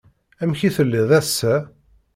[0.41, 1.55] Amek i telliḍ ass-a?